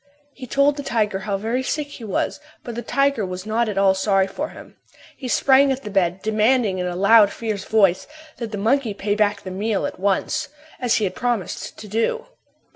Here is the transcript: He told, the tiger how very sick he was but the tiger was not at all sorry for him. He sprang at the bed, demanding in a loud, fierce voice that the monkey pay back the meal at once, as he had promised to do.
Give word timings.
He 0.33 0.47
told, 0.47 0.77
the 0.77 0.81
tiger 0.83 1.19
how 1.29 1.37
very 1.37 1.61
sick 1.61 1.89
he 1.89 2.03
was 2.03 2.39
but 2.63 2.73
the 2.73 2.81
tiger 2.81 3.23
was 3.23 3.45
not 3.45 3.69
at 3.69 3.77
all 3.77 3.93
sorry 3.93 4.25
for 4.25 4.49
him. 4.49 4.75
He 5.15 5.27
sprang 5.27 5.71
at 5.71 5.83
the 5.83 5.91
bed, 5.91 6.23
demanding 6.23 6.79
in 6.79 6.87
a 6.87 6.95
loud, 6.95 7.29
fierce 7.31 7.65
voice 7.65 8.07
that 8.37 8.51
the 8.51 8.57
monkey 8.57 8.95
pay 8.95 9.13
back 9.13 9.43
the 9.43 9.51
meal 9.51 9.85
at 9.85 9.99
once, 9.99 10.49
as 10.79 10.95
he 10.95 11.03
had 11.03 11.13
promised 11.13 11.77
to 11.77 11.87
do. 11.87 12.25